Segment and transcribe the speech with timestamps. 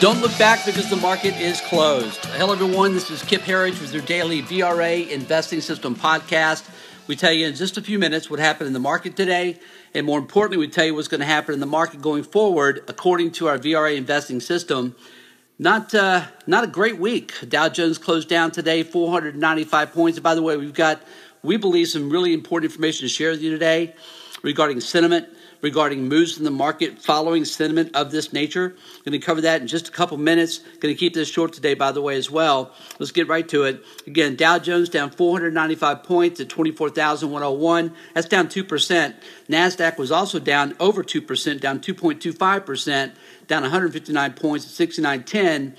[0.00, 2.24] Don't look back because the market is closed.
[2.26, 2.94] Hello, everyone.
[2.94, 6.68] This is Kip Herriage with your daily VRA Investing System podcast.
[7.06, 9.60] We tell you in just a few minutes what happened in the market today,
[9.94, 12.82] and more importantly, we tell you what's going to happen in the market going forward
[12.88, 14.96] according to our VRA Investing System.
[15.58, 17.32] Not uh, not a great week.
[17.48, 20.18] Dow Jones closed down today, 495 points.
[20.18, 21.00] And by the way, we've got
[21.44, 23.94] we believe some really important information to share with you today
[24.42, 25.28] regarding sentiment
[25.64, 28.76] regarding moves in the market following sentiment of this nature.
[28.76, 30.60] I'm Going to cover that in just a couple minutes.
[30.62, 32.74] I'm Going to keep this short today, by the way, as well.
[32.98, 33.82] Let's get right to it.
[34.06, 37.94] Again, Dow Jones down 495 points at 24,101.
[38.12, 39.14] That's down 2%.
[39.48, 43.12] NASDAQ was also down over 2%, down 2.25%,
[43.46, 45.76] down 159 points at 6910.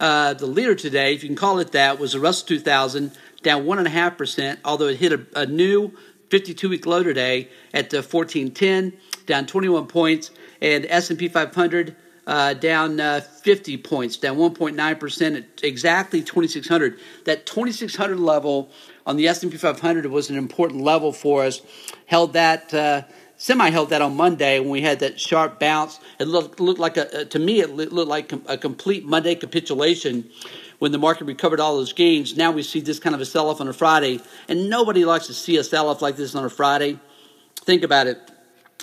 [0.00, 3.12] Uh, the leader today, if you can call it that, was the Russell 2000,
[3.42, 5.92] down 1.5%, although it hit a, a new
[6.30, 8.92] 52 week low today at the 1410
[9.26, 11.96] down 21 points and s&p 500
[12.26, 18.70] uh, down uh, 50 points down 1.9% at exactly 2600 that 2600 level
[19.06, 21.62] on the s&p 500 was an important level for us.
[22.04, 23.02] Held that uh,
[23.38, 25.98] semi held that on monday when we had that sharp bounce.
[26.18, 30.28] It looked, looked like a, to me it looked like a complete monday capitulation
[30.78, 32.36] when the market recovered all those gains.
[32.36, 35.26] Now we see this kind of a sell off on a Friday, and nobody likes
[35.26, 36.98] to see a sell off like this on a Friday.
[37.56, 38.18] Think about it.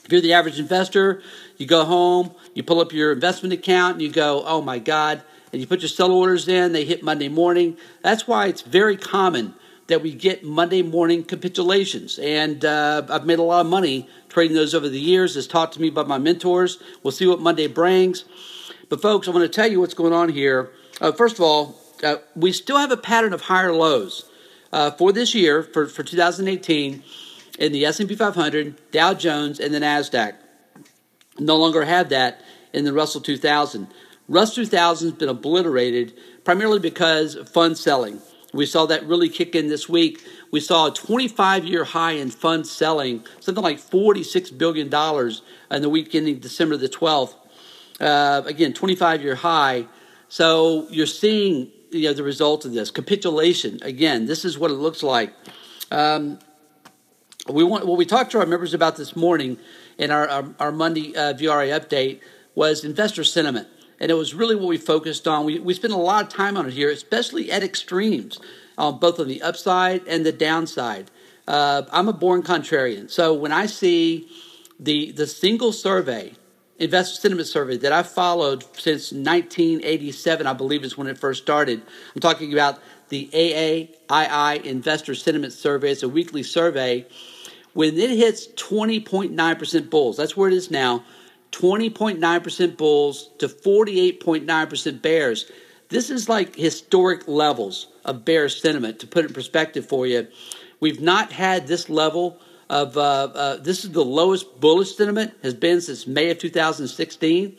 [0.04, 1.22] If you're the average investor,
[1.58, 5.24] you go home, you pull up your investment account, and you go, oh my God,
[5.52, 7.78] and you put your sell orders in, they hit Monday morning.
[8.04, 9.56] That's why it's very common
[9.88, 12.20] that we get Monday morning capitulations.
[12.20, 15.72] And uh, I've made a lot of money trading those over the years, as taught
[15.74, 16.80] to me by my mentors.
[17.04, 18.26] We'll see what Monday brings.
[18.90, 20.72] But, folks, I want to tell you what's going on here.
[21.00, 24.30] Uh, first of all, uh, we still have a pattern of higher lows
[24.72, 27.04] uh, for this year, for, for 2018,
[27.58, 30.36] in the S&P 500, Dow Jones, and the NASDAQ.
[31.40, 32.42] No longer have that
[32.74, 33.88] in the Russell 2000.
[34.28, 36.14] Russell 2000 has been obliterated
[36.44, 38.22] primarily because of fund selling.
[38.54, 40.24] We saw that really kick in this week.
[40.52, 44.88] We saw a 25 year high in fund selling, something like $46 billion
[45.72, 47.36] in the week ending December the 12th.
[48.00, 49.88] Uh, again, 25 year high.
[50.30, 53.80] So you're seeing you know, the result of this capitulation.
[53.82, 55.34] Again, this is what it looks like.
[55.92, 56.40] Um,
[57.48, 59.58] we want what we talked to our members about this morning
[59.98, 62.20] in our our, our Monday uh, VRA update
[62.56, 63.68] was investor sentiment,
[64.00, 65.46] and it was really what we focused on.
[65.46, 68.40] We we spent a lot of time on it here, especially at extremes,
[68.78, 71.12] um, both on the upside and the downside.
[71.48, 74.28] Uh, I'm a born contrarian, so when I see
[74.80, 76.34] the the single survey
[76.78, 81.82] investor sentiment survey that I followed since 1987, I believe is when it first started.
[82.14, 85.92] I'm talking about the AAII Investor Sentiment Survey.
[85.92, 87.06] It's a weekly survey.
[87.74, 91.04] When it hits 20.9% bulls, that's where it is now
[91.52, 95.52] 20.9% bulls to 48.9% bears.
[95.90, 99.00] This is like historic levels of bear sentiment.
[99.00, 100.28] To put it in perspective for you,
[100.80, 105.54] we've not had this level of uh, uh, this is the lowest bullish sentiment has
[105.54, 107.58] been since May of 2016,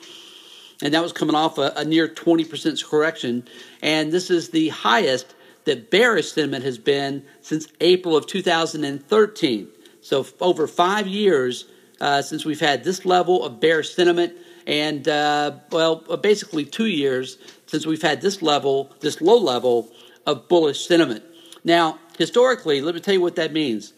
[0.82, 3.46] and that was coming off a, a near 20% correction.
[3.82, 5.34] And this is the highest
[5.64, 9.68] that bearish sentiment has been since April of 2013.
[10.00, 11.66] So over five years
[12.00, 14.34] uh, since we've had this level of bearish sentiment,
[14.66, 19.90] and uh, well, basically two years since we've had this level, this low level
[20.26, 21.24] of bullish sentiment.
[21.64, 23.92] Now, historically, let me tell you what that means.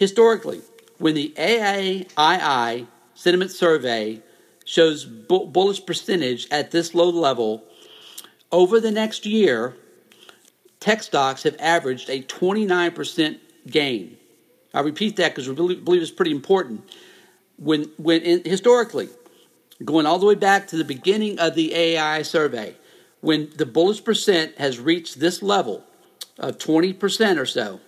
[0.00, 0.62] Historically,
[0.96, 4.22] when the AAII sentiment survey
[4.64, 7.64] shows bullish percentage at this low level,
[8.50, 9.76] over the next year,
[10.80, 14.16] tech stocks have averaged a 29% gain.
[14.72, 16.82] I repeat that because we believe it's pretty important.
[17.58, 19.10] When, when in, historically,
[19.84, 22.74] going all the way back to the beginning of the AI survey,
[23.20, 25.84] when the bullish percent has reached this level
[26.38, 27.80] of 20% or so,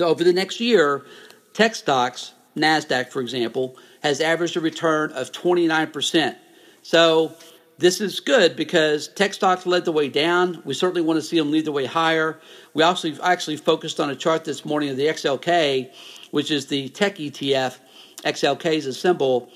[0.00, 1.04] over the next year,
[1.52, 6.36] tech stocks, NASDAQ, for example, has averaged a return of 29%.
[6.82, 7.34] So
[7.78, 10.62] this is good because tech stocks led the way down.
[10.64, 12.40] We certainly want to see them lead the way higher.
[12.74, 15.90] We also actually focused on a chart this morning of the XLK,
[16.30, 17.78] which is the tech ETF.
[18.24, 19.50] XLK is a symbol,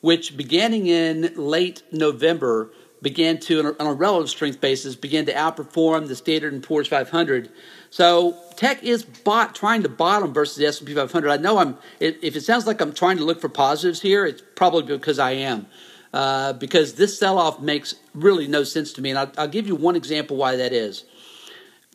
[0.00, 2.70] which beginning in late November
[3.02, 7.50] began to, on a relative strength basis, began to outperform the Standard & Poor's 500
[7.94, 11.30] so tech is bot, trying to bottom versus the S&P 500.
[11.30, 11.78] I know I'm.
[12.00, 15.30] If it sounds like I'm trying to look for positives here, it's probably because I
[15.30, 15.66] am.
[16.12, 19.76] Uh, because this sell-off makes really no sense to me, and I'll, I'll, give you
[19.76, 21.04] one example why that is.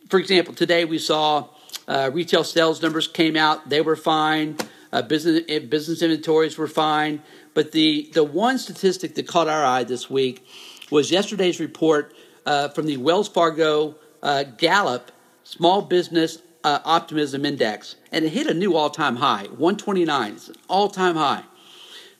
[0.08, 1.48] For example, today we saw
[1.86, 4.56] uh, retail sales numbers came out; they were fine.
[4.90, 9.66] Uh, business eh, business inventories were fine, but the the one statistic that caught our
[9.66, 10.46] eye this week
[10.90, 12.14] was yesterday's report
[12.46, 15.12] uh, from the Wells Fargo uh, Gallup
[15.50, 20.34] Small Business uh, Optimism Index, and it hit a new all time high 129.
[20.34, 21.42] It's an all time high.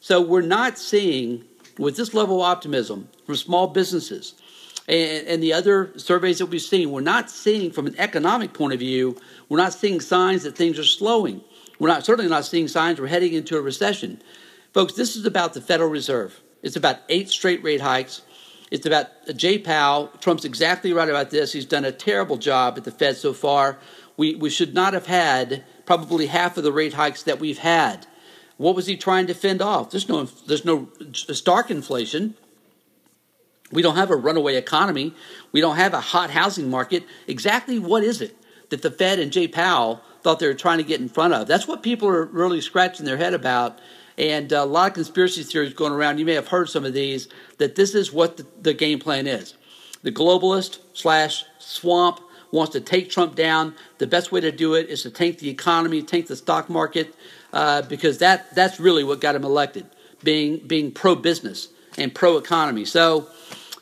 [0.00, 1.44] So we're not seeing,
[1.79, 4.35] with this level of optimism from small businesses
[4.88, 8.73] and, and the other surveys that we've seen, we're not seeing from an economic point
[8.73, 9.17] of view,
[9.49, 11.41] we're not seeing signs that things are slowing.
[11.79, 14.21] We're not certainly not seeing signs we're heading into a recession.
[14.75, 16.41] Folks, this is about the Federal Reserve.
[16.65, 18.23] It's about eight straight rate hikes.
[18.70, 20.08] It's about uh, Jay Powell.
[20.20, 21.52] Trump's exactly right about this.
[21.52, 23.78] He's done a terrible job at the Fed so far.
[24.17, 28.06] We, we should not have had probably half of the rate hikes that we've had.
[28.58, 29.90] What was he trying to fend off?
[29.90, 32.34] There's no, there's no uh, stark inflation.
[33.72, 35.14] We don't have a runaway economy.
[35.52, 37.05] We don't have a hot housing market.
[37.26, 38.37] Exactly what is it
[38.69, 41.46] that the Fed and Jay Powell thought they were trying to get in front of?
[41.46, 43.78] That's what people are really scratching their head about
[44.20, 46.19] and a lot of conspiracy theories going around.
[46.19, 49.26] You may have heard some of these that this is what the, the game plan
[49.26, 49.55] is.
[50.02, 52.20] The globalist slash swamp
[52.52, 53.75] wants to take Trump down.
[53.96, 57.14] The best way to do it is to tank the economy, tank the stock market,
[57.55, 59.87] uh, because that that's really what got him elected,
[60.22, 62.84] being being pro business and pro economy.
[62.84, 63.28] So.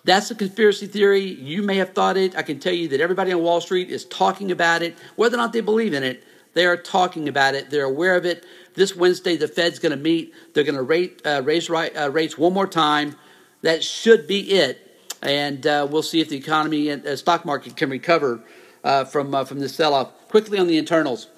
[0.04, 1.20] That's a conspiracy theory.
[1.20, 2.34] You may have thought it.
[2.34, 4.96] I can tell you that everybody on Wall Street is talking about it.
[5.16, 6.24] Whether or not they believe in it,
[6.58, 7.70] they are talking about it.
[7.70, 8.44] They're aware of it.
[8.74, 10.34] This Wednesday, the Fed's going to meet.
[10.54, 13.14] They're going to rate, uh, raise uh, rates one more time.
[13.62, 15.00] That should be it.
[15.22, 18.42] And uh, we'll see if the economy and uh, stock market can recover
[18.82, 20.10] uh, from, uh, from this sell off.
[20.30, 21.28] Quickly on the internals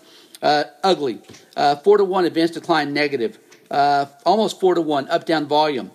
[0.41, 1.21] ugly.
[1.85, 3.39] four to one advance decline negative.
[3.71, 5.91] almost four to one up down volume.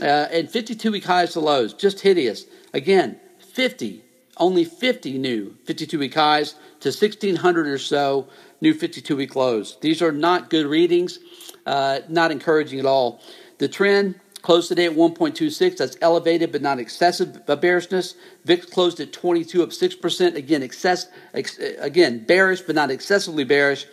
[0.00, 1.74] and 52 week highs to lows.
[1.74, 2.46] Just hideous.
[2.72, 4.04] Again, 50
[4.38, 8.28] only 50 new 52 week highs to 1,600 or so
[8.60, 9.76] new 52 week lows.
[9.80, 11.18] These are not good readings,
[11.66, 13.20] uh, not encouraging at all.
[13.58, 15.76] The TRIN closed today at 1.26.
[15.76, 18.14] That's elevated but not excessive bearishness.
[18.44, 20.34] VIX closed at 22 up 6%.
[20.34, 23.86] Again, excess, ex, again, bearish but not excessively bearish.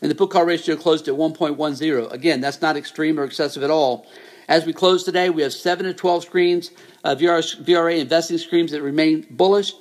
[0.00, 2.12] And the put call ratio closed at 1.10.
[2.12, 4.06] Again, that's not extreme or excessive at all.
[4.48, 6.70] As we close today, we have 7 to 12 screens,
[7.04, 9.74] uh, VRA, investing screens that remain bullish.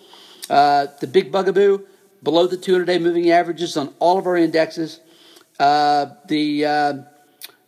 [0.49, 1.85] Uh, the big bugaboo,
[2.21, 4.99] below the 200 day moving averages on all of our indexes.
[5.57, 6.93] Uh, the, uh,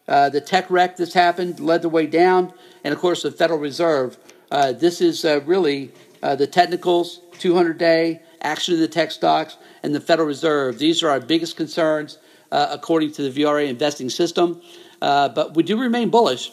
[0.10, 2.52] uh, the tech wreck that's happened led the way down.
[2.84, 4.18] And of course, the Federal Reserve.
[4.52, 10.02] Uh, this is really the technicals, 200 day, action in the tech stocks, and the
[10.02, 10.80] Federal Reserve.
[10.80, 12.18] These are our biggest concerns
[12.52, 14.62] according to the VRA investing system.
[15.00, 16.52] but we do remain bullish.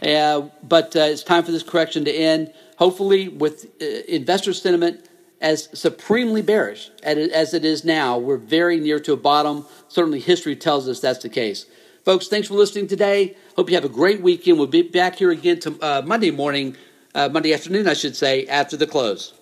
[0.00, 2.52] But it's time for this correction to end.
[2.78, 5.08] Hopefully, with investor sentiment
[5.40, 9.66] as supremely bearish as it is now, we're very near to a bottom.
[9.88, 11.66] Certainly, history tells us that's the case.
[12.04, 13.36] Folks, thanks for listening today.
[13.56, 14.58] Hope you have a great weekend.
[14.58, 16.76] We'll be back here again to, uh, Monday morning,
[17.16, 19.32] uh, Monday afternoon, I should say, after the close.